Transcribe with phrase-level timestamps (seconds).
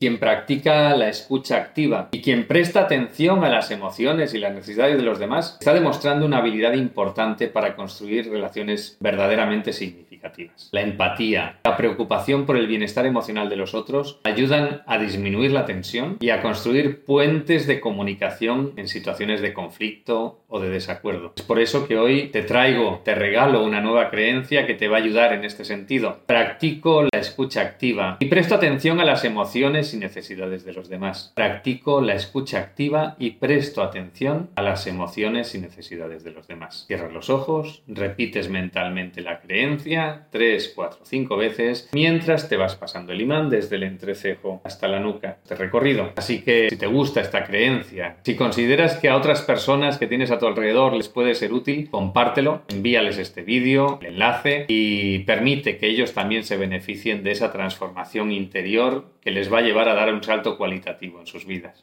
[0.00, 4.96] Quien practica la escucha activa y quien presta atención a las emociones y las necesidades
[4.96, 10.70] de los demás está demostrando una habilidad importante para construir relaciones verdaderamente significativas.
[10.72, 15.66] La empatía, la preocupación por el bienestar emocional de los otros ayudan a disminuir la
[15.66, 21.34] tensión y a construir puentes de comunicación en situaciones de conflicto o de desacuerdo.
[21.36, 24.96] Es por eso que hoy te traigo, te regalo una nueva creencia que te va
[24.96, 26.20] a ayudar en este sentido.
[26.24, 31.32] Practico escucha activa y presto atención a las emociones y necesidades de los demás.
[31.34, 36.84] Practico la escucha activa y presto atención a las emociones y necesidades de los demás.
[36.86, 43.12] Cierras los ojos, repites mentalmente la creencia 3, 4, 5 veces mientras te vas pasando
[43.12, 45.38] el imán desde el entrecejo hasta la nuca.
[45.42, 46.12] Este recorrido.
[46.16, 50.30] Así que si te gusta esta creencia, si consideras que a otras personas que tienes
[50.30, 55.76] a tu alrededor les puede ser útil, compártelo, envíales este vídeo, el enlace y permite
[55.76, 56.56] que ellos también se
[57.16, 61.26] de esa transformación interior que les va a llevar a dar un salto cualitativo en
[61.26, 61.78] sus vidas.